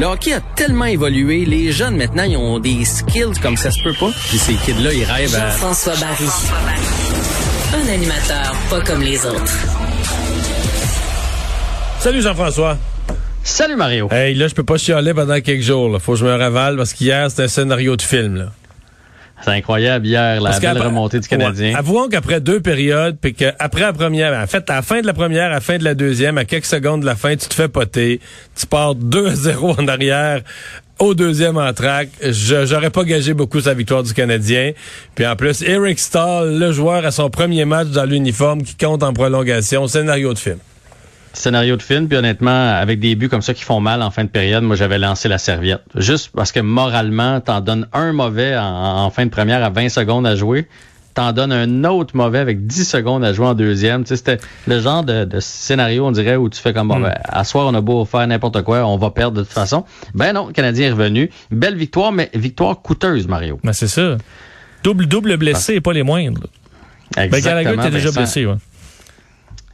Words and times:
Le 0.00 0.06
hockey 0.06 0.32
a 0.32 0.40
tellement 0.56 0.86
évolué. 0.86 1.44
Les 1.44 1.72
jeunes, 1.72 1.94
maintenant, 1.94 2.22
ils 2.22 2.34
ont 2.34 2.58
des 2.58 2.86
skills 2.86 3.38
comme 3.42 3.58
ça 3.58 3.70
se 3.70 3.82
peut 3.82 3.92
pas. 3.92 4.08
Puis 4.30 4.38
ces 4.38 4.54
kids-là, 4.54 4.94
ils 4.94 5.04
rêvent 5.04 5.34
à... 5.34 5.50
Jean-François 5.50 5.92
Barry. 5.96 6.24
Un 7.74 7.92
animateur 7.92 8.56
pas 8.70 8.80
comme 8.80 9.02
les 9.02 9.26
autres. 9.26 9.58
Salut 11.98 12.22
Jean-François. 12.22 12.78
Salut 13.42 13.76
Mario. 13.76 14.08
Hey, 14.10 14.34
là, 14.34 14.48
je 14.48 14.54
peux 14.54 14.64
pas 14.64 14.78
chialer 14.78 15.12
pendant 15.12 15.38
quelques 15.42 15.60
jours. 15.60 15.90
Là. 15.90 15.98
Faut 15.98 16.12
que 16.12 16.18
je 16.20 16.24
me 16.24 16.34
ravale 16.34 16.78
parce 16.78 16.94
qu'hier, 16.94 17.30
c'était 17.30 17.42
un 17.42 17.48
scénario 17.48 17.94
de 17.94 18.02
film. 18.02 18.36
Là. 18.36 18.52
C'est 19.42 19.50
incroyable 19.50 20.06
hier, 20.06 20.40
la 20.40 20.58
belle 20.58 20.78
remontée 20.78 21.20
du 21.20 21.28
Canadien. 21.28 21.70
Ouais. 21.70 21.76
Avouons 21.76 22.08
qu'après 22.08 22.40
deux 22.40 22.60
périodes, 22.60 23.16
puis 23.20 23.34
qu'après 23.34 23.82
la 23.82 23.92
première, 23.92 24.38
en 24.38 24.46
fait, 24.46 24.68
à 24.70 24.76
la 24.76 24.82
fin 24.82 25.00
de 25.00 25.06
la 25.06 25.14
première, 25.14 25.46
à 25.46 25.54
la 25.54 25.60
fin 25.60 25.78
de 25.78 25.84
la 25.84 25.94
deuxième, 25.94 26.38
à 26.38 26.44
quelques 26.44 26.66
secondes 26.66 27.00
de 27.00 27.06
la 27.06 27.16
fin, 27.16 27.36
tu 27.36 27.48
te 27.48 27.54
fais 27.54 27.68
poter, 27.68 28.20
tu 28.54 28.66
pars 28.66 28.94
2-0 28.94 29.80
en 29.80 29.88
arrière 29.88 30.42
au 30.98 31.14
deuxième 31.14 31.56
en 31.56 31.72
track. 31.72 32.10
Je 32.22 32.66
j'aurais 32.66 32.90
pas 32.90 33.04
gagé 33.04 33.34
beaucoup 33.34 33.60
sa 33.60 33.74
victoire 33.74 34.02
du 34.02 34.12
Canadien. 34.12 34.72
Puis 35.14 35.26
en 35.26 35.34
plus, 35.34 35.62
Eric 35.62 35.98
Stahl, 35.98 36.58
le 36.58 36.72
joueur 36.72 37.04
à 37.04 37.10
son 37.10 37.30
premier 37.30 37.64
match 37.64 37.88
dans 37.88 38.04
l'uniforme 38.04 38.62
qui 38.62 38.76
compte 38.76 39.02
en 39.02 39.12
prolongation, 39.12 39.86
scénario 39.86 40.34
de 40.34 40.38
film. 40.38 40.58
Scénario 41.32 41.76
de 41.76 41.82
film, 41.82 42.08
puis 42.08 42.16
honnêtement, 42.18 42.70
avec 42.72 42.98
des 42.98 43.14
buts 43.14 43.28
comme 43.28 43.42
ça 43.42 43.54
qui 43.54 43.62
font 43.62 43.80
mal 43.80 44.02
en 44.02 44.10
fin 44.10 44.24
de 44.24 44.28
période, 44.28 44.64
moi 44.64 44.74
j'avais 44.76 44.98
lancé 44.98 45.28
la 45.28 45.38
serviette. 45.38 45.82
Juste 45.94 46.30
parce 46.34 46.50
que 46.52 46.60
moralement, 46.60 47.40
t'en 47.40 47.60
donnes 47.60 47.86
un 47.92 48.12
mauvais 48.12 48.56
en, 48.56 49.04
en 49.04 49.10
fin 49.10 49.24
de 49.26 49.30
première 49.30 49.62
à 49.62 49.70
20 49.70 49.88
secondes 49.90 50.26
à 50.26 50.34
jouer. 50.34 50.66
T'en 51.14 51.32
donnes 51.32 51.52
un 51.52 51.84
autre 51.84 52.16
mauvais 52.16 52.38
avec 52.38 52.66
10 52.66 52.84
secondes 52.84 53.24
à 53.24 53.32
jouer 53.32 53.46
en 53.46 53.54
deuxième. 53.54 54.04
Tu 54.04 54.10
sais, 54.10 54.16
c'était 54.16 54.38
le 54.68 54.80
genre 54.80 55.02
de, 55.02 55.24
de 55.24 55.40
scénario, 55.40 56.06
on 56.06 56.12
dirait, 56.12 56.36
où 56.36 56.48
tu 56.48 56.60
fais 56.60 56.72
comme, 56.72 56.86
bon, 56.88 57.00
ben, 57.00 57.14
à 57.24 57.42
soir, 57.44 57.66
on 57.66 57.74
a 57.74 57.80
beau 57.80 58.04
faire 58.04 58.24
n'importe 58.26 58.62
quoi, 58.62 58.84
on 58.86 58.96
va 58.96 59.10
perdre 59.10 59.36
de 59.38 59.42
toute 59.42 59.52
façon. 59.52 59.84
Ben 60.14 60.32
non, 60.32 60.46
le 60.48 60.52
Canadien 60.52 60.86
est 60.88 60.92
revenu. 60.92 61.30
Belle 61.50 61.76
victoire, 61.76 62.12
mais 62.12 62.30
victoire 62.34 62.80
coûteuse, 62.80 63.26
Mario. 63.26 63.58
Ben, 63.64 63.72
c'est 63.72 63.88
ça. 63.88 64.16
Double, 64.84 65.06
double 65.06 65.36
blessé 65.36 65.74
et 65.74 65.80
pas 65.80 65.92
les 65.92 66.04
moindres. 66.04 66.42
là. 66.42 67.26
Ben, 67.26 67.40
Gallagher 67.40 67.74
était 67.74 67.90
déjà 67.90 68.12
blessé, 68.12 68.46
ouais. 68.46 68.54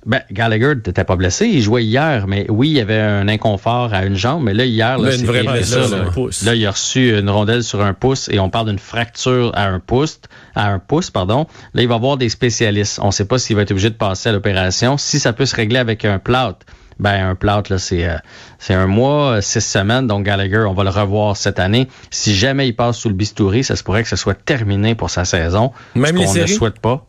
Ben, 0.07 0.23
Gallagher 0.31 0.75
n'était 0.77 1.03
pas 1.03 1.17
blessé. 1.17 1.47
Il 1.47 1.61
jouait 1.63 1.85
hier, 1.85 2.29
mais 2.29 2.47
oui, 2.49 2.69
il 2.69 2.77
y 2.77 2.81
avait 2.81 3.01
un 3.01 3.27
inconfort 3.27 3.93
à 3.93 4.05
une 4.05 4.15
jambe. 4.15 4.45
Mais 4.45 4.55
là, 4.55 4.65
hier, 4.65 4.99
là, 4.99 5.09
Là, 5.11 5.15
une 5.17 5.27
c'est 5.65 5.89
là. 5.91 5.97
un 6.07 6.11
pouce. 6.13 6.43
Là, 6.43 6.55
il 6.55 6.65
a 6.65 6.71
reçu 6.71 7.19
une 7.19 7.29
rondelle 7.29 7.65
sur 7.65 7.83
un 7.83 7.93
pouce 7.93 8.29
et 8.31 8.39
on 8.39 8.49
parle 8.49 8.69
d'une 8.69 8.79
fracture 8.79 9.51
à 9.55 9.67
un 9.67 9.81
pouce, 9.81 10.21
à 10.55 10.69
un 10.69 10.79
pouce, 10.79 11.11
pardon. 11.11 11.47
Là, 11.75 11.83
il 11.83 11.89
va 11.89 11.99
voir 11.99 12.17
des 12.19 12.29
spécialistes. 12.29 13.01
On 13.03 13.09
ne 13.09 13.11
sait 13.11 13.25
pas 13.25 13.39
s'il 13.39 13.57
va 13.57 13.63
être 13.63 13.73
obligé 13.73 13.91
de 13.91 13.97
passer 13.97 14.29
à 14.29 14.33
l'opération. 14.33 14.97
Si 14.97 15.19
ça 15.19 15.33
peut 15.33 15.45
se 15.45 15.57
régler 15.57 15.81
avec 15.81 16.05
un 16.05 16.21
plâtre, 16.21 16.61
ben 16.99 17.29
un 17.29 17.35
plâtre, 17.35 17.73
là, 17.73 17.79
c'est 17.79 18.09
euh, 18.09 18.17
c'est 18.59 18.73
un 18.75 18.87
mois, 18.87 19.43
six 19.43 19.61
semaines. 19.61 20.07
Donc 20.07 20.25
Gallagher, 20.25 20.65
on 20.69 20.73
va 20.73 20.85
le 20.85 20.91
revoir 20.91 21.37
cette 21.37 21.59
année. 21.59 21.89
Si 22.11 22.35
jamais 22.35 22.69
il 22.69 22.75
passe 22.75 22.97
sous 22.97 23.09
le 23.09 23.15
bistouri, 23.15 23.65
ça 23.65 23.77
se 23.77 23.83
pourrait 23.83 24.03
que 24.03 24.09
ce 24.09 24.17
soit 24.17 24.35
terminé 24.35 24.95
pour 24.95 25.11
sa 25.11 25.25
saison. 25.25 25.73
Même 25.95 26.17
ce 26.17 26.25
qu'on 26.25 26.35
ne 26.35 26.47
souhaite 26.47 26.79
pas. 26.79 27.05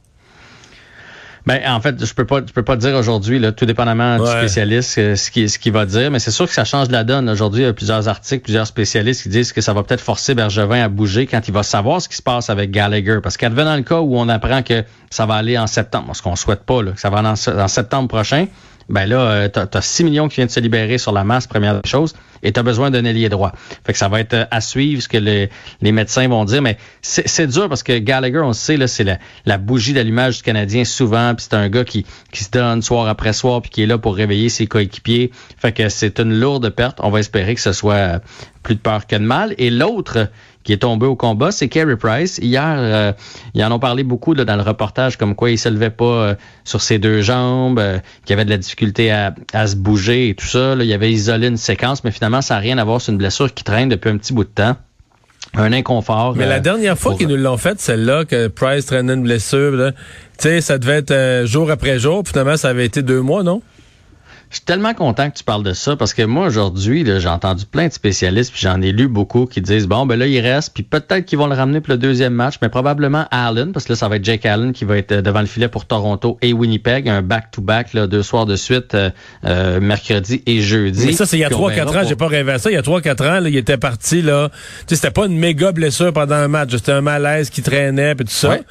Ben, 1.47 1.61
en 1.65 1.79
fait, 1.79 2.05
je 2.05 2.13
peux 2.13 2.25
pas, 2.25 2.41
je 2.45 2.51
peux 2.51 2.61
pas 2.61 2.75
dire 2.75 2.93
aujourd'hui, 2.93 3.41
tout 3.55 3.65
dépendamment 3.65 4.19
du 4.19 4.29
spécialiste, 4.29 4.97
euh, 4.97 5.15
ce 5.15 5.31
qui, 5.31 5.47
ce 5.47 5.57
qu'il 5.57 5.71
va 5.71 5.85
dire, 5.85 6.11
mais 6.11 6.19
c'est 6.19 6.31
sûr 6.31 6.45
que 6.45 6.53
ça 6.53 6.65
change 6.65 6.89
la 6.89 7.05
donne. 7.05 7.29
Aujourd'hui, 7.29 7.61
il 7.61 7.65
y 7.65 7.69
a 7.69 7.73
plusieurs 7.73 8.09
articles, 8.09 8.43
plusieurs 8.43 8.67
spécialistes 8.67 9.23
qui 9.23 9.29
disent 9.29 9.53
que 9.53 9.61
ça 9.61 9.71
va 9.71 9.83
peut-être 9.83 10.01
forcer 10.01 10.35
Bergevin 10.35 10.83
à 10.83 10.89
bouger 10.89 11.25
quand 11.25 11.47
il 11.47 11.53
va 11.53 11.63
savoir 11.63 12.01
ce 12.01 12.09
qui 12.09 12.17
se 12.17 12.21
passe 12.21 12.49
avec 12.49 12.71
Gallagher. 12.71 13.19
Parce 13.23 13.37
qu'advenant 13.37 13.77
le 13.77 13.83
cas 13.83 14.01
où 14.01 14.17
on 14.17 14.27
apprend 14.27 14.61
que 14.61 14.83
ça 15.09 15.25
va 15.25 15.35
aller 15.35 15.57
en 15.57 15.67
septembre, 15.67 16.13
ce 16.13 16.21
qu'on 16.21 16.35
souhaite 16.35 16.63
pas, 16.63 16.83
là, 16.83 16.91
que 16.91 16.99
ça 16.99 17.09
va 17.09 17.19
aller 17.19 17.29
en 17.29 17.67
septembre 17.69 18.09
prochain, 18.09 18.47
ben 18.89 19.05
là, 19.05 19.49
t'as, 19.49 19.67
t'as 19.67 19.81
6 19.81 20.03
millions 20.03 20.27
qui 20.27 20.35
viennent 20.35 20.47
de 20.47 20.51
se 20.51 20.59
libérer 20.59 20.97
sur 20.97 21.11
la 21.11 21.23
masse, 21.23 21.47
première 21.47 21.81
des 21.81 21.89
choses, 21.89 22.13
et 22.43 22.51
t'as 22.51 22.63
besoin 22.63 22.91
d'un 22.91 23.05
ailier 23.05 23.29
droit. 23.29 23.51
Fait 23.85 23.93
que 23.93 23.97
ça 23.97 24.07
va 24.07 24.19
être 24.19 24.33
euh, 24.33 24.45
à 24.51 24.61
suivre 24.61 25.01
ce 25.01 25.07
que 25.07 25.17
les, 25.17 25.49
les 25.81 25.91
médecins 25.91 26.27
vont 26.27 26.45
dire, 26.45 26.61
mais 26.61 26.77
c'est, 27.01 27.47
dur 27.47 27.69
parce 27.69 27.83
que 27.83 27.97
Gallagher, 27.97 28.39
on 28.39 28.47
le 28.47 28.53
sait, 28.53 28.85
c'est 28.87 29.03
la, 29.03 29.17
la 29.45 29.57
bougie 29.57 29.93
d'allumage 29.93 30.37
du 30.37 30.43
Canadien 30.43 30.85
souvent, 30.85 31.33
puis 31.35 31.45
c'est 31.49 31.55
un 31.55 31.69
gars 31.69 31.83
qui, 31.83 32.05
qui 32.31 32.43
se 32.43 32.51
donne 32.51 32.81
soir 32.81 33.07
après 33.07 33.33
soir, 33.33 33.61
puis 33.61 33.69
qui 33.69 33.83
est 33.83 33.87
là 33.87 33.97
pour 33.97 34.15
réveiller 34.15 34.49
ses 34.49 34.67
coéquipiers. 34.67 35.31
Fait 35.57 35.71
que 35.71 35.89
c'est 35.89 36.19
une 36.19 36.39
lourde 36.39 36.69
perte. 36.69 36.99
On 37.01 37.09
va 37.09 37.19
espérer 37.19 37.55
que 37.55 37.61
ce 37.61 37.73
soit 37.73 37.93
euh, 37.93 38.19
plus 38.63 38.75
de 38.75 38.79
peur 38.79 39.07
que 39.07 39.15
de 39.15 39.21
mal. 39.21 39.55
Et 39.57 39.69
l'autre 39.69 40.29
qui 40.67 40.73
est 40.73 40.77
tombé 40.79 41.05
au 41.05 41.15
combat, 41.15 41.51
c'est 41.51 41.69
Carey 41.69 41.95
Price. 41.95 42.39
Hier, 42.39 42.75
euh, 42.77 43.13
ils 43.53 43.63
en 43.63 43.71
ont 43.71 43.79
parlé 43.79 44.03
beaucoup 44.03 44.33
là, 44.33 44.43
dans 44.43 44.57
le 44.57 44.61
reportage, 44.63 45.15
comme 45.15 45.33
quoi 45.33 45.49
il 45.49 45.57
se 45.57 45.69
levait 45.69 45.89
pas 45.89 46.03
euh, 46.03 46.35
sur 46.65 46.81
ses 46.81 46.99
deux 46.99 47.21
jambes, 47.21 47.79
euh, 47.79 47.99
qu'il 48.25 48.33
avait 48.33 48.43
de 48.43 48.49
la 48.49 48.57
difficulté 48.57 49.09
à, 49.09 49.33
à 49.53 49.65
se 49.67 49.77
bouger 49.77 50.27
et 50.27 50.35
tout 50.35 50.45
ça. 50.45 50.75
Là, 50.75 50.83
il 50.83 50.91
avait 50.91 51.09
isolé 51.09 51.47
une 51.47 51.55
séquence, 51.55 52.03
mais 52.03 52.11
finalement, 52.11 52.41
ça 52.41 52.55
n'a 52.55 52.59
rien 52.59 52.77
à 52.79 52.83
voir. 52.83 52.99
C'est 52.99 53.13
une 53.13 53.17
blessure 53.17 53.53
qui 53.53 53.63
traîne 53.63 53.87
depuis 53.87 54.09
un 54.09 54.17
petit 54.17 54.33
bout 54.33 54.43
de 54.43 54.49
temps. 54.49 54.75
Un 55.55 55.71
inconfort. 55.71 56.35
Mais 56.35 56.43
euh, 56.43 56.49
la 56.49 56.59
dernière 56.59 56.97
fois 56.97 57.11
pour- 57.11 57.19
qu'ils 57.19 57.29
nous 57.29 57.37
l'ont 57.37 57.55
faite, 57.55 57.79
celle-là, 57.79 58.25
que 58.25 58.47
Price 58.47 58.87
traînait 58.87 59.13
une 59.13 59.23
blessure, 59.23 59.93
tu 59.93 59.93
sais, 60.37 60.59
ça 60.59 60.77
devait 60.77 60.97
être 60.97 61.11
euh, 61.11 61.45
jour 61.45 61.71
après 61.71 61.97
jour, 61.97 62.23
puis 62.23 62.31
finalement, 62.33 62.57
ça 62.57 62.67
avait 62.67 62.85
été 62.85 63.01
deux 63.03 63.21
mois, 63.21 63.41
non? 63.43 63.61
Je 64.49 64.55
suis 64.57 64.65
tellement 64.65 64.93
content 64.93 65.29
que 65.29 65.37
tu 65.37 65.43
parles 65.43 65.63
de 65.63 65.73
ça 65.73 65.97
parce 65.97 66.13
que 66.13 66.21
moi, 66.21 66.47
aujourd'hui, 66.47 67.05
j'ai 67.05 67.27
entendu 67.27 67.65
plein 67.65 67.87
de 67.89 67.93
spécialistes 67.93 68.51
puis 68.53 68.61
j'en 68.61 68.81
ai 68.81 68.93
lu 68.93 69.09
beaucoup 69.09 69.45
qui 69.45 69.59
disent 69.61 69.87
bon, 69.87 70.05
ben 70.05 70.17
là, 70.17 70.25
il 70.25 70.39
reste 70.39 70.73
puis 70.73 70.83
peut-être 70.83 71.25
qu'ils 71.25 71.37
vont 71.37 71.47
le 71.47 71.55
ramener 71.55 71.81
pour 71.81 71.91
le 71.91 71.97
deuxième 71.97 72.33
match, 72.33 72.55
mais 72.61 72.69
probablement 72.69 73.25
Allen 73.31 73.73
parce 73.73 73.85
que 73.85 73.91
là, 73.91 73.97
ça 73.97 74.07
va 74.07 74.15
être 74.15 74.23
Jake 74.23 74.45
Allen 74.45 74.71
qui 74.71 74.85
va 74.85 74.97
être 74.97 75.11
euh, 75.11 75.21
devant 75.21 75.41
le 75.41 75.47
filet 75.47 75.67
pour 75.67 75.85
Toronto 75.85 76.37
et 76.41 76.53
Winnipeg, 76.53 77.09
un 77.09 77.21
back-to-back, 77.21 77.93
là, 77.93 78.07
deux 78.07 78.23
soirs 78.23 78.45
de 78.45 78.55
suite, 78.55 78.95
euh, 78.95 79.09
euh, 79.45 79.81
mercredi 79.81 80.41
et 80.45 80.61
jeudi. 80.61 81.05
Mais 81.07 81.11
ça, 81.11 81.25
c'est 81.25 81.37
il 81.37 81.41
y 81.41 81.43
a 81.43 81.49
Puis 81.49 81.57
on 81.59 81.67
3-4 81.69 81.73
verra 81.75 81.89
ans, 81.89 81.99
pour- 81.99 82.09
j'ai 82.09 82.15
pas 82.15 82.27
rêvé 82.27 82.51
à 82.53 82.57
ça. 82.59 82.71
Il 82.71 82.75
y 82.75 82.77
a 82.77 82.81
3-4 82.81 83.21
ans, 83.27 83.39
là, 83.41 83.49
il 83.49 83.57
était 83.57 83.77
parti, 83.77 84.21
là. 84.21 84.49
Tu 84.49 84.55
sais, 84.87 84.95
c'était 84.95 85.11
pas 85.11 85.25
une 85.25 85.37
méga 85.37 85.73
blessure 85.73 86.13
pendant 86.13 86.35
un 86.35 86.47
match. 86.47 86.71
C'était 86.71 86.93
un 86.93 87.01
malaise 87.01 87.49
qui 87.49 87.61
traînait, 87.61 88.15
puis 88.15 88.25
tout 88.25 88.31
ça. 88.31 88.49
Ouais. 88.49 88.61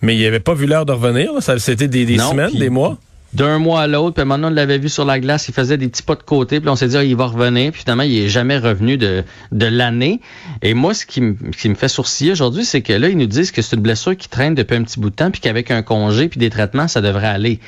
Mais 0.00 0.16
il 0.16 0.26
avait 0.26 0.40
pas 0.40 0.54
vu 0.54 0.66
l'heure 0.66 0.86
de 0.86 0.92
revenir, 0.92 1.32
là. 1.34 1.40
Ça, 1.42 1.58
C'était 1.58 1.88
des, 1.88 2.06
des 2.06 2.16
Non, 2.16 2.30
semaines, 2.30 2.52
des 2.54 2.70
mois. 2.70 2.96
D'un 3.32 3.58
mois 3.58 3.82
à 3.82 3.86
l'autre, 3.86 4.14
puis 4.14 4.24
maintenant 4.24 4.48
on 4.48 4.54
l'avait 4.54 4.78
vu 4.78 4.88
sur 4.88 5.04
la 5.04 5.18
glace, 5.20 5.48
il 5.48 5.54
faisait 5.54 5.76
des 5.76 5.88
petits 5.88 6.02
pas 6.02 6.14
de 6.14 6.22
côté, 6.22 6.60
puis 6.60 6.68
on 6.68 6.76
s'est 6.76 6.88
dit 6.88 6.96
ah, 6.96 7.04
il 7.04 7.16
va 7.16 7.26
revenir, 7.26 7.72
puis 7.72 7.82
finalement 7.82 8.04
il 8.04 8.16
est 8.16 8.28
jamais 8.28 8.58
revenu 8.58 8.96
de, 8.96 9.24
de 9.52 9.66
l'année. 9.66 10.20
Et 10.62 10.74
moi 10.74 10.94
ce 10.94 11.04
qui, 11.06 11.22
qui 11.56 11.68
me 11.68 11.74
fait 11.74 11.88
sourciller 11.88 12.32
aujourd'hui, 12.32 12.64
c'est 12.64 12.82
que 12.82 12.92
là 12.92 13.08
ils 13.08 13.18
nous 13.18 13.26
disent 13.26 13.50
que 13.50 13.62
c'est 13.62 13.76
une 13.76 13.82
blessure 13.82 14.16
qui 14.16 14.28
traîne 14.28 14.54
depuis 14.54 14.76
un 14.76 14.82
petit 14.82 15.00
bout 15.00 15.10
de 15.10 15.16
temps, 15.16 15.30
puis 15.30 15.40
qu'avec 15.40 15.70
un 15.70 15.82
congé 15.82 16.28
puis 16.28 16.38
des 16.38 16.50
traitements 16.50 16.88
ça 16.88 17.00
devrait 17.00 17.28
aller. 17.28 17.60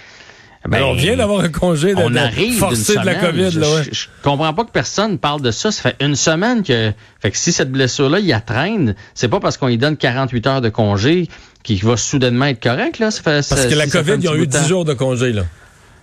Ben, 0.69 0.83
on 0.83 0.95
vient 0.95 1.17
d'avoir 1.17 1.41
un 1.41 1.49
congé 1.49 1.95
de, 1.95 2.01
on 2.03 2.15
arrive 2.17 2.59
forcé 2.59 2.97
de 2.97 3.05
la. 3.07 3.15
COVID, 3.15 3.51
je, 3.53 3.61
là, 3.61 3.71
ouais. 3.75 3.83
je- 3.85 3.95
je 3.95 4.07
comprends 4.23 4.53
pas 4.53 4.65
que 4.65 4.71
personne 4.71 5.19
parle 5.19 5.41
de 5.41 5.51
ça. 5.51 5.71
Ça 5.71 5.83
fait 5.91 5.97
une 6.05 6.17
semaine 6.17 6.63
que, 6.63 6.93
fait 7.21 7.31
que 7.31 7.37
si 7.37 7.53
cette 7.53 7.71
blessure-là, 7.71 8.19
il 8.19 8.27
la 8.29 8.41
traîne, 8.41 8.95
c'est 9.15 9.29
pas 9.29 9.41
parce 9.41 9.57
qu'on 9.57 9.69
lui 9.69 9.79
donne 9.79 9.97
48 9.97 10.47
heures 10.47 10.61
de 10.61 10.69
congé 10.69 11.29
qu'il 11.63 11.83
va 11.85 11.97
soudainement 11.97 12.47
être 12.47 12.63
correct, 12.63 12.99
là. 12.99 13.11
Ça 13.11 13.23
fait, 13.23 13.49
Parce 13.49 13.67
que 13.67 13.75
la 13.75 13.87
COVID, 13.87 14.17
ils 14.21 14.29
ont 14.29 14.35
eu 14.35 14.47
10 14.47 14.59
jours. 14.59 14.69
jours 14.69 14.85
de 14.85 14.95
congé, 14.95 15.33
là. 15.33 15.43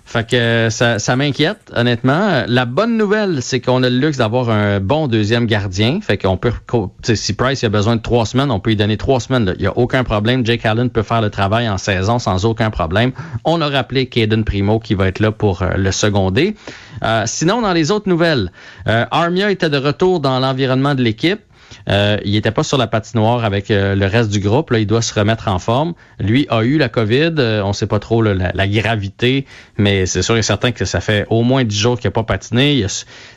Fait 0.05 0.29
que 0.29 0.35
euh, 0.35 0.69
ça, 0.69 1.15
m'inquiète, 1.15 1.71
honnêtement. 1.75 2.43
La 2.47 2.65
bonne 2.65 2.95
nouvelle, 2.95 3.41
c'est 3.41 3.59
qu'on 3.59 3.81
a 3.81 3.89
le 3.89 3.97
luxe 3.97 4.17
d'avoir 4.17 4.49
un 4.49 4.79
bon 4.79 5.07
deuxième 5.07 5.47
gardien. 5.47 5.99
Fait 5.99 6.17
qu'on 6.17 6.37
peut, 6.37 6.53
si 7.01 7.33
Price 7.33 7.63
a 7.63 7.69
besoin 7.69 7.95
de 7.95 8.01
trois 8.01 8.25
semaines, 8.25 8.51
on 8.51 8.59
peut 8.59 8.69
lui 8.69 8.77
donner 8.77 8.97
trois 8.97 9.19
semaines. 9.19 9.53
Il 9.57 9.61
n'y 9.61 9.67
a 9.67 9.75
aucun 9.77 10.03
problème. 10.03 10.45
Jake 10.45 10.65
Allen 10.65 10.91
peut 10.91 11.01
faire 11.01 11.21
le 11.21 11.31
travail 11.31 11.67
en 11.67 11.77
saison 11.77 12.19
sans 12.19 12.45
aucun 12.45 12.69
problème. 12.69 13.11
On 13.43 13.61
a 13.61 13.67
rappelé 13.67 14.05
Caden 14.05 14.43
Primo 14.43 14.79
qui 14.79 14.93
va 14.93 15.07
être 15.07 15.19
là 15.19 15.31
pour 15.31 15.63
euh, 15.63 15.71
le 15.75 15.91
seconder. 15.91 16.55
Euh, 17.03 17.23
sinon, 17.25 17.61
dans 17.61 17.73
les 17.73 17.91
autres 17.91 18.07
nouvelles, 18.07 18.51
euh, 18.87 19.05
Armia 19.11 19.51
était 19.51 19.69
de 19.69 19.77
retour 19.77 20.19
dans 20.19 20.39
l'environnement 20.39 20.95
de 20.95 21.01
l'équipe. 21.01 21.41
Euh, 21.89 22.17
il 22.25 22.31
n'était 22.33 22.51
pas 22.51 22.63
sur 22.63 22.77
la 22.77 22.87
patinoire 22.87 23.43
avec 23.45 23.69
euh, 23.69 23.95
le 23.95 24.05
reste 24.05 24.29
du 24.29 24.39
groupe. 24.39 24.71
Là, 24.71 24.79
il 24.79 24.87
doit 24.87 25.01
se 25.01 25.13
remettre 25.13 25.47
en 25.47 25.59
forme. 25.59 25.93
Lui 26.19 26.47
a 26.49 26.63
eu 26.63 26.77
la 26.77 26.89
COVID. 26.89 27.33
Euh, 27.37 27.61
on 27.63 27.69
ne 27.69 27.73
sait 27.73 27.87
pas 27.87 27.99
trop 27.99 28.21
là, 28.21 28.33
la, 28.33 28.51
la 28.53 28.67
gravité, 28.67 29.45
mais 29.77 30.05
c'est 30.05 30.21
sûr 30.21 30.37
et 30.37 30.41
certain 30.41 30.71
que 30.71 30.85
ça 30.85 31.01
fait 31.01 31.25
au 31.29 31.43
moins 31.43 31.63
10 31.63 31.77
jours 31.77 31.99
qu'il 31.99 32.07
n'a 32.07 32.11
pas 32.11 32.23
patiné. 32.23 32.85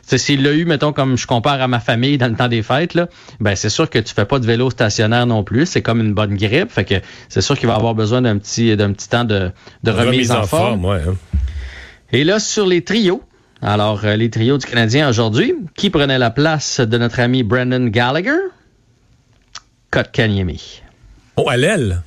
S'il 0.01 0.43
l'a 0.43 0.53
eu, 0.53 0.65
mettons, 0.65 0.93
comme 0.93 1.17
je 1.17 1.27
compare 1.27 1.61
à 1.61 1.67
ma 1.67 1.79
famille 1.79 2.17
dans 2.17 2.27
le 2.27 2.35
temps 2.35 2.47
des 2.47 2.63
fêtes, 2.63 2.93
là, 2.93 3.07
ben 3.39 3.55
c'est 3.55 3.69
sûr 3.69 3.89
que 3.89 3.99
tu 3.99 4.13
fais 4.13 4.25
pas 4.25 4.39
de 4.39 4.45
vélo 4.45 4.69
stationnaire 4.69 5.25
non 5.25 5.43
plus. 5.43 5.65
C'est 5.65 5.81
comme 5.81 5.99
une 6.01 6.13
bonne 6.13 6.35
grippe. 6.35 6.71
Fait 6.71 6.85
que 6.85 6.95
c'est 7.29 7.41
sûr 7.41 7.57
qu'il 7.57 7.67
va 7.67 7.75
avoir 7.75 7.95
besoin 7.95 8.21
d'un 8.21 8.37
petit, 8.37 8.75
d'un 8.75 8.93
petit 8.93 9.09
temps 9.09 9.23
de, 9.25 9.51
de 9.83 9.91
remise, 9.91 10.31
en, 10.31 10.43
forme. 10.43 10.85
ouais. 10.85 11.01
hein. 11.07 11.15
Et 12.11 12.23
là, 12.23 12.39
sur 12.39 12.65
les 12.65 12.83
trios, 12.83 13.21
alors 13.61 14.05
euh, 14.05 14.15
les 14.15 14.29
trios 14.29 14.57
du 14.57 14.65
Canadien 14.65 15.09
aujourd'hui, 15.09 15.53
qui 15.75 15.89
prenait 15.89 16.17
la 16.17 16.29
place 16.29 16.79
de 16.79 16.97
notre 16.97 17.19
ami 17.19 17.43
Brendan 17.43 17.89
Gallagher? 17.89 18.39
Kotkaniemi. 19.91 20.81
Oh, 21.35 21.49
à 21.49 21.57
l'aile. 21.57 22.01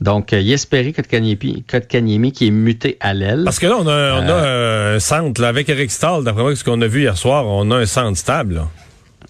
Donc, 0.00 0.32
euh, 0.32 0.40
Jesperi 0.40 0.92
Kotkaniemi, 0.92 1.64
Kotkaniemi 1.64 2.32
qui 2.32 2.46
est 2.46 2.52
muté 2.52 2.96
à 3.00 3.14
l'aile. 3.14 3.42
Parce 3.44 3.58
que 3.58 3.66
là, 3.66 3.76
on 3.78 3.86
a, 3.86 4.20
on 4.20 4.28
a 4.28 4.32
euh, 4.32 4.96
un 4.96 5.00
centre, 5.00 5.40
là, 5.40 5.48
avec 5.48 5.68
Eric 5.68 5.90
Stahl, 5.90 6.22
d'après 6.22 6.42
moi, 6.42 6.54
ce 6.54 6.62
qu'on 6.62 6.80
a 6.80 6.86
vu 6.86 7.00
hier 7.02 7.16
soir, 7.16 7.46
on 7.46 7.70
a 7.70 7.76
un 7.76 7.86
centre 7.86 8.16
stable, 8.16 8.54
là. 8.54 8.68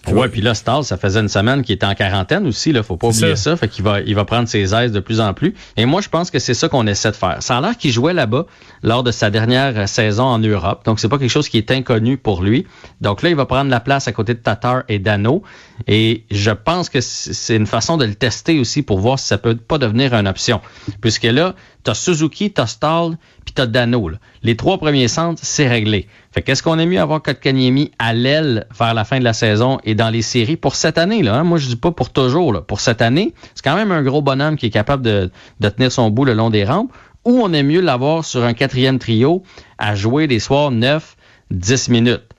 Ouais, 0.07 0.29
puis 0.29 0.41
là, 0.41 0.53
Stahl, 0.53 0.83
ça 0.83 0.97
faisait 0.97 1.19
une 1.19 1.29
semaine 1.29 1.61
qu'il 1.61 1.75
était 1.75 1.85
en 1.85 1.93
quarantaine 1.93 2.47
aussi, 2.47 2.71
là, 2.71 2.83
faut 2.83 2.97
pas 2.97 3.07
oublier 3.07 3.35
ça. 3.35 3.55
Fait 3.57 3.67
qu'il 3.67 3.83
va, 3.83 4.01
il 4.01 4.15
va 4.15 4.25
prendre 4.25 4.47
ses 4.47 4.73
aises 4.73 4.91
de 4.91 4.99
plus 4.99 5.19
en 5.19 5.33
plus. 5.33 5.53
Et 5.77 5.85
moi, 5.85 6.01
je 6.01 6.09
pense 6.09 6.31
que 6.31 6.39
c'est 6.39 6.53
ça 6.53 6.69
qu'on 6.69 6.87
essaie 6.87 7.11
de 7.11 7.15
faire. 7.15 7.37
Ça 7.41 7.57
a 7.57 7.61
l'air 7.61 7.77
qu'il 7.77 7.91
jouait 7.91 8.13
là-bas 8.13 8.45
lors 8.81 9.03
de 9.03 9.11
sa 9.11 9.29
dernière 9.29 9.87
saison 9.87 10.23
en 10.23 10.39
Europe. 10.39 10.85
Donc, 10.85 10.99
c'est 10.99 11.09
pas 11.09 11.17
quelque 11.17 11.29
chose 11.29 11.49
qui 11.49 11.57
est 11.57 11.69
inconnu 11.71 12.17
pour 12.17 12.41
lui. 12.41 12.65
Donc 13.01 13.21
là, 13.21 13.29
il 13.29 13.35
va 13.35 13.45
prendre 13.45 13.69
la 13.69 13.79
place 13.79 14.07
à 14.07 14.11
côté 14.11 14.33
de 14.33 14.39
Tatar 14.39 14.83
et 14.87 14.99
Dano. 14.99 15.43
Et 15.87 16.23
je 16.31 16.51
pense 16.51 16.89
que 16.89 17.01
c'est 17.01 17.55
une 17.55 17.67
façon 17.67 17.97
de 17.97 18.05
le 18.05 18.15
tester 18.15 18.59
aussi 18.59 18.81
pour 18.81 18.99
voir 18.99 19.19
si 19.19 19.27
ça 19.27 19.37
peut 19.37 19.55
pas 19.55 19.77
devenir 19.77 20.13
une 20.13 20.27
option. 20.27 20.61
Puisque 21.01 21.23
là, 21.23 21.55
t'as 21.83 21.93
Suzuki, 21.93 22.51
t'as 22.51 22.67
Stahl, 22.67 23.17
puis 23.45 23.53
t'as 23.53 23.65
Dano. 23.65 24.11
Les 24.43 24.55
trois 24.55 24.77
premiers 24.77 25.07
centres, 25.07 25.41
c'est 25.43 25.67
réglé. 25.67 26.07
Fait 26.31 26.43
qu'est-ce 26.43 26.61
qu'on 26.61 26.77
est 26.77 26.85
mieux 26.85 26.99
avoir 26.99 27.21
Kotkaniemi 27.21 27.91
à 27.97 28.13
l'aile 28.13 28.67
vers 28.77 28.93
la 28.93 29.03
fin 29.03 29.19
de 29.19 29.23
la 29.23 29.33
saison 29.33 29.79
et 29.83 29.95
dans 29.95 30.09
les 30.09 30.21
séries 30.21 30.57
pour 30.57 30.75
cette 30.75 30.99
année 30.99 31.23
là. 31.23 31.35
Hein? 31.35 31.43
Moi, 31.43 31.57
je 31.57 31.67
dis 31.67 31.75
pas 31.75 31.91
pour 31.91 32.11
toujours 32.11 32.53
là. 32.53 32.61
Pour 32.61 32.81
cette 32.81 33.01
année, 33.01 33.33
c'est 33.55 33.63
quand 33.63 33.75
même 33.75 33.91
un 33.91 34.03
gros 34.03 34.21
bonhomme 34.21 34.55
qui 34.55 34.67
est 34.67 34.71
capable 34.71 35.03
de, 35.03 35.31
de 35.59 35.69
tenir 35.69 35.91
son 35.91 36.09
bout 36.11 36.25
le 36.25 36.33
long 36.33 36.49
des 36.49 36.63
rampes. 36.63 36.91
Ou 37.25 37.41
on 37.43 37.51
est 37.51 37.63
mieux 37.63 37.81
l'avoir 37.81 38.23
sur 38.25 38.43
un 38.43 38.53
quatrième 38.53 38.99
trio 38.99 39.43
à 39.77 39.95
jouer 39.95 40.27
des 40.27 40.39
soirs 40.39 40.71
9, 40.71 41.15
10 41.51 41.89
minutes 41.89 42.29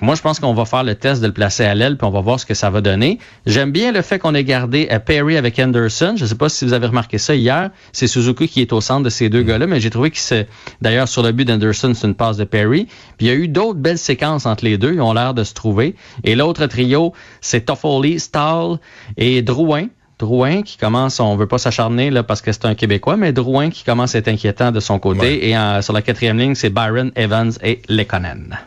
moi, 0.00 0.14
je 0.14 0.22
pense 0.22 0.40
qu'on 0.40 0.54
va 0.54 0.64
faire 0.64 0.84
le 0.84 0.94
test 0.94 1.20
de 1.20 1.26
le 1.26 1.32
placer 1.32 1.64
à 1.64 1.74
l'aile, 1.74 1.96
puis 1.96 2.06
on 2.06 2.10
va 2.10 2.20
voir 2.20 2.38
ce 2.38 2.46
que 2.46 2.54
ça 2.54 2.70
va 2.70 2.80
donner. 2.80 3.18
J'aime 3.46 3.72
bien 3.72 3.92
le 3.92 4.02
fait 4.02 4.18
qu'on 4.18 4.34
ait 4.34 4.44
gardé 4.44 4.88
euh, 4.90 4.98
Perry 4.98 5.36
avec 5.36 5.58
Anderson. 5.58 6.14
Je 6.16 6.24
ne 6.24 6.28
sais 6.28 6.34
pas 6.34 6.48
si 6.48 6.64
vous 6.64 6.72
avez 6.72 6.86
remarqué 6.86 7.18
ça 7.18 7.34
hier. 7.34 7.70
C'est 7.92 8.06
Suzuki 8.06 8.48
qui 8.48 8.60
est 8.60 8.72
au 8.72 8.80
centre 8.80 9.02
de 9.02 9.10
ces 9.10 9.28
deux 9.28 9.42
gars-là, 9.42 9.66
mais 9.66 9.80
j'ai 9.80 9.90
trouvé 9.90 10.10
que 10.10 10.18
c'est 10.18 10.48
d'ailleurs 10.80 11.08
sur 11.08 11.22
le 11.22 11.32
but 11.32 11.44
d'Anderson, 11.44 11.92
c'est 11.94 12.06
une 12.06 12.14
passe 12.14 12.36
de 12.36 12.44
Perry. 12.44 12.86
Puis 13.18 13.26
il 13.26 13.28
y 13.28 13.30
a 13.30 13.34
eu 13.34 13.48
d'autres 13.48 13.78
belles 13.78 13.98
séquences 13.98 14.46
entre 14.46 14.64
les 14.64 14.78
deux. 14.78 14.94
Ils 14.94 15.00
ont 15.00 15.12
l'air 15.12 15.34
de 15.34 15.44
se 15.44 15.54
trouver. 15.54 15.96
Et 16.24 16.34
l'autre 16.34 16.66
trio, 16.66 17.12
c'est 17.40 17.66
Toffoli, 17.66 18.20
Stahl 18.20 18.78
et 19.16 19.42
Drouin. 19.42 19.86
Drouin 20.18 20.62
qui 20.62 20.76
commence, 20.76 21.18
on 21.18 21.34
veut 21.36 21.46
pas 21.46 21.56
s'acharner 21.56 22.10
là 22.10 22.22
parce 22.22 22.42
que 22.42 22.52
c'est 22.52 22.66
un 22.66 22.74
Québécois, 22.74 23.16
mais 23.16 23.32
Drouin 23.32 23.70
qui 23.70 23.84
commence 23.84 24.14
à 24.14 24.18
être 24.18 24.28
inquiétant 24.28 24.70
de 24.70 24.78
son 24.78 24.98
côté. 24.98 25.48
Et 25.48 25.54
sur 25.80 25.94
la 25.94 26.02
quatrième 26.02 26.38
ligne, 26.38 26.54
c'est 26.54 26.68
Byron, 26.68 27.10
Evans 27.16 27.52
et 27.62 27.80
Lekonen. 27.88 28.58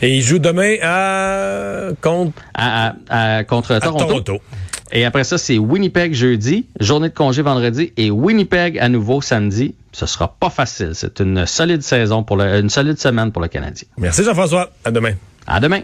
Et 0.00 0.16
il 0.16 0.22
joue 0.22 0.38
demain 0.38 0.76
à 0.82 1.88
contre 2.00 2.32
à, 2.54 3.44
contre 3.44 3.78
Toronto. 3.78 4.40
Et 4.92 5.04
après 5.04 5.24
ça, 5.24 5.38
c'est 5.38 5.58
Winnipeg 5.58 6.14
jeudi, 6.14 6.66
journée 6.78 7.08
de 7.08 7.14
congé 7.14 7.42
vendredi 7.42 7.92
et 7.96 8.10
Winnipeg 8.10 8.78
à 8.78 8.88
nouveau 8.88 9.20
samedi. 9.20 9.74
Ce 9.92 10.06
sera 10.06 10.36
pas 10.38 10.50
facile. 10.50 10.90
C'est 10.94 11.20
une 11.20 11.46
solide 11.46 11.82
saison 11.82 12.22
pour 12.22 12.36
le, 12.36 12.44
une 12.60 12.70
solide 12.70 12.98
semaine 12.98 13.32
pour 13.32 13.42
le 13.42 13.48
Canadien. 13.48 13.88
Merci 13.96 14.22
Jean-François. 14.22 14.70
À 14.84 14.90
demain. 14.90 15.14
À 15.46 15.60
demain. 15.60 15.82